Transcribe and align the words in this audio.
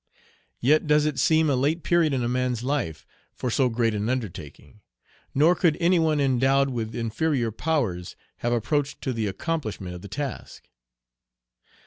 Yet 0.59 0.87
does 0.87 1.05
it 1.05 1.19
seem 1.19 1.47
a 1.47 1.55
late 1.55 1.83
period 1.83 2.11
in 2.11 2.23
a 2.23 2.27
man's 2.27 2.63
life 2.63 3.05
for 3.35 3.51
so 3.51 3.69
great 3.69 3.93
an 3.93 4.09
undertaking; 4.09 4.81
nor 5.35 5.53
could 5.53 5.77
any 5.79 5.99
one 5.99 6.19
endowed 6.19 6.71
with 6.71 6.95
inferior 6.95 7.51
powers 7.51 8.15
have 8.37 8.51
approached 8.51 8.99
to 9.01 9.13
the 9.13 9.27
accomplishment 9.27 9.93
of 9.93 10.01
the 10.01 10.07
task. 10.07 10.67